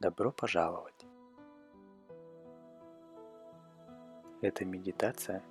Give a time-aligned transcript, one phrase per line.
[0.00, 1.06] Добро пожаловать!
[4.40, 5.42] Эта медитация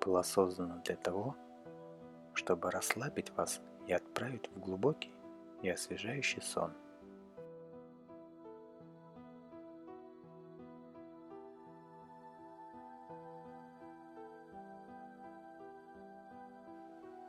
[0.00, 1.36] была создана для того,
[2.32, 5.12] чтобы расслабить вас и отправить в глубокий
[5.60, 6.72] и освежающий сон.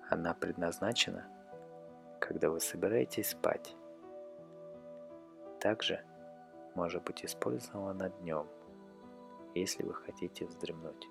[0.10, 1.28] Она предназначена,
[2.22, 3.76] когда вы собираетесь спать.
[5.60, 6.06] Также
[6.76, 8.48] может быть использована днем,
[9.56, 11.08] если вы хотите вздремнуть.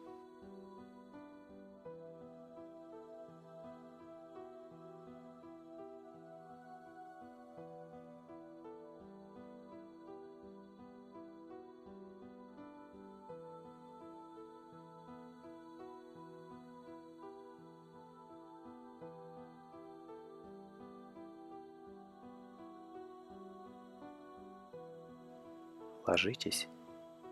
[26.06, 26.68] Ложитесь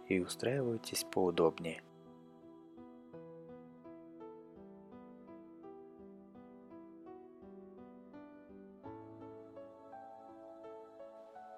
[0.06, 1.82] и устраивайтесь поудобнее.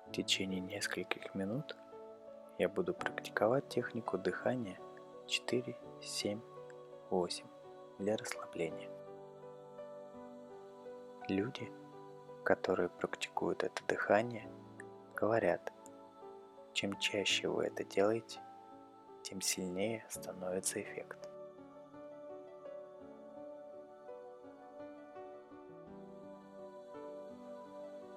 [0.06, 1.76] В течение нескольких минут
[2.58, 4.78] я буду практиковать технику дыхания
[5.26, 6.40] 4, 7,
[7.10, 7.46] 8
[7.98, 8.90] для расслабления.
[11.28, 11.70] Люди,
[12.44, 14.50] которые практикуют это дыхание,
[15.16, 15.72] говорят,
[16.74, 18.40] чем чаще вы это делаете,
[19.22, 21.30] тем сильнее становится эффект.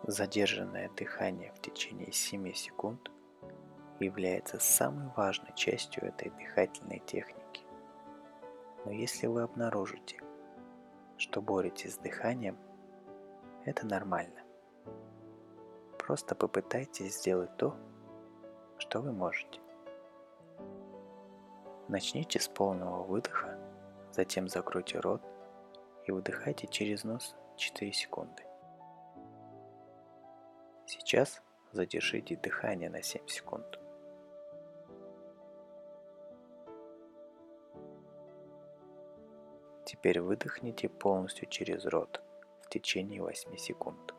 [0.03, 3.11] Задержанное дыхание в течение 7 секунд
[3.99, 7.65] является самой важной частью этой дыхательной техники.
[8.85, 10.21] Но если вы обнаружите,
[11.17, 12.57] что боретесь с дыханием,
[13.65, 14.41] это нормально.
[15.99, 17.75] Просто попытайтесь сделать то,
[18.79, 19.59] что вы можете.
[21.87, 23.57] Начните с полного выдоха,
[24.11, 25.21] затем закройте рот
[26.05, 28.43] и выдыхайте через нос 4 секунды.
[30.85, 31.41] Сейчас
[31.71, 33.79] задержите дыхание на 7 секунд.
[39.85, 42.21] Теперь выдохните полностью через рот
[42.61, 44.16] в течение 8 секунд.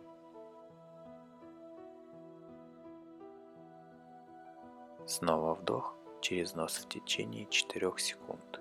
[5.08, 8.60] Снова вдох через нос в течение 4 секунд.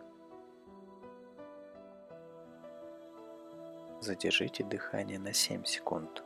[4.00, 6.24] Задержите дыхание на 7 секунд.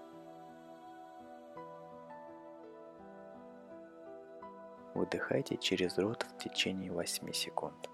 [4.93, 7.89] Выдыхайте через рот в течение 8 секунд.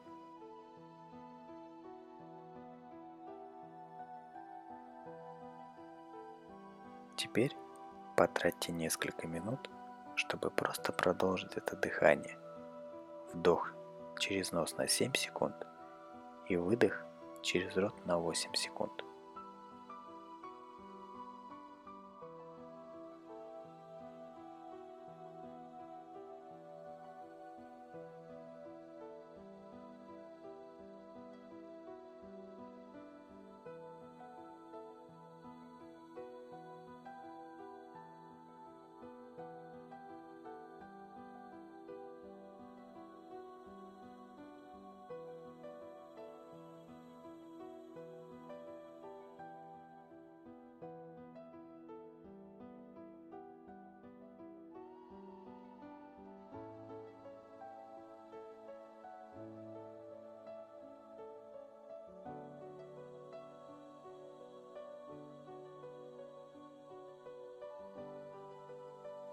[7.15, 7.55] Теперь
[8.17, 9.69] потратьте несколько минут
[10.17, 12.38] чтобы просто продолжить это дыхание.
[13.33, 13.72] Вдох
[14.19, 15.55] через нос на 7 секунд
[16.47, 17.05] и выдох
[17.44, 19.03] через рот на 8 секунд.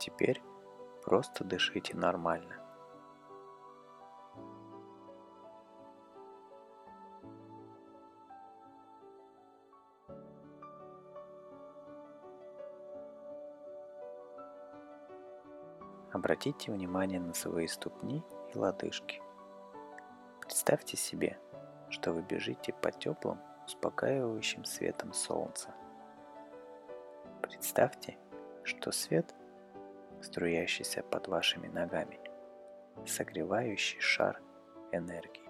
[0.05, 0.43] Теперь
[1.03, 2.63] просто дышите нормально.
[16.13, 18.23] Обратите внимание на свои ступни
[18.53, 19.23] и лодыжки.
[20.43, 21.41] Представьте себе,
[21.89, 25.75] что вы бежите по теплым, успокаивающим светом солнца.
[27.41, 28.19] Представьте,
[28.65, 29.35] что свет
[30.25, 32.19] струящийся под вашими ногами,
[33.07, 34.41] согревающий шар
[34.93, 35.44] энергии.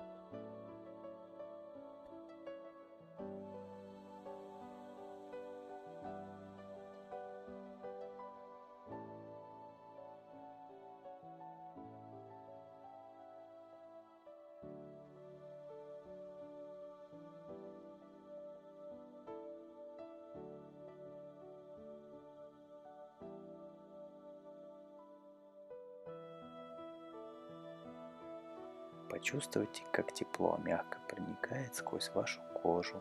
[29.15, 33.01] Почувствуйте, как тепло мягко проникает сквозь вашу кожу,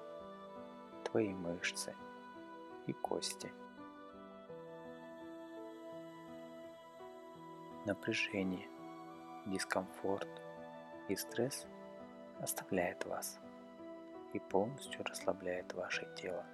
[1.05, 1.95] твои мышцы
[2.85, 3.51] и кости.
[7.87, 8.69] Напряжение,
[9.47, 10.29] дискомфорт
[11.09, 11.65] и стресс
[12.39, 13.39] оставляет вас
[14.33, 16.45] и полностью расслабляет ваше тело.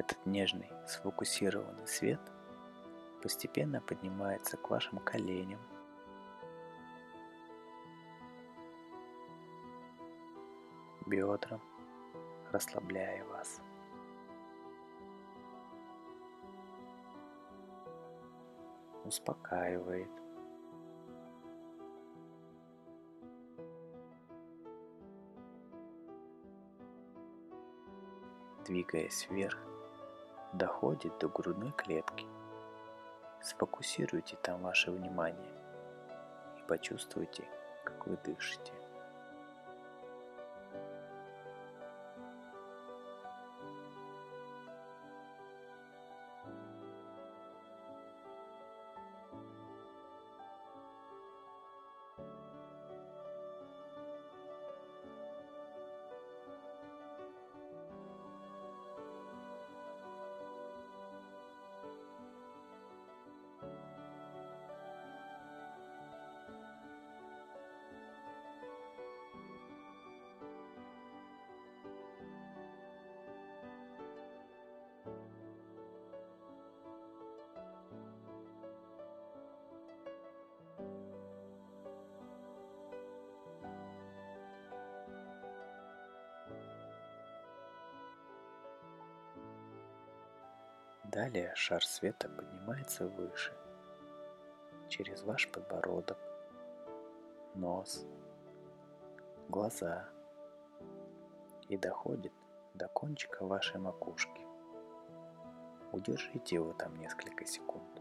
[0.00, 2.20] Этот нежный, сфокусированный свет
[3.22, 5.60] постепенно поднимается к вашим коленям,
[11.04, 11.60] бедрам,
[12.50, 13.60] расслабляя вас.
[19.04, 20.08] Успокаивает.
[28.64, 29.69] Двигаясь вверх,
[30.52, 32.26] доходит до грудной клетки.
[33.42, 35.52] Сфокусируйте там ваше внимание
[36.58, 37.44] и почувствуйте,
[37.84, 38.72] как вы дышите.
[91.12, 93.52] Далее шар света поднимается выше,
[94.88, 96.18] через ваш подбородок,
[97.56, 98.06] нос,
[99.48, 100.08] глаза
[101.68, 102.32] и доходит
[102.74, 104.46] до кончика вашей макушки.
[105.90, 107.99] Удержите его там несколько секунд.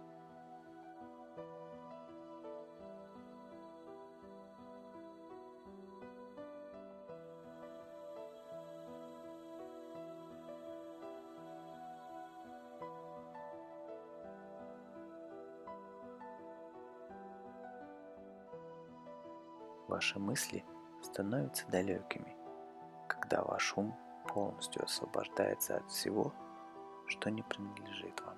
[19.90, 20.64] Ваши мысли
[21.02, 22.38] становятся далекими,
[23.08, 23.96] когда ваш ум
[24.28, 26.32] полностью освобождается от всего,
[27.08, 28.38] что не принадлежит вам.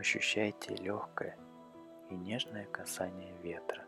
[0.00, 1.36] Ощущайте легкое
[2.08, 3.84] и нежное касание ветра.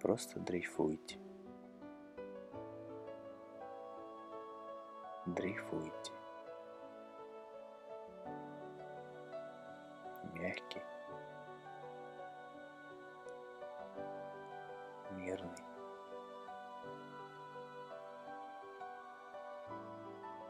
[0.00, 1.18] Просто дрейфуйте.
[5.26, 6.12] Дрейфуйте.
[10.34, 10.82] Мягкий.
[15.16, 15.64] Мирный.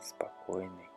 [0.01, 0.90] спокойный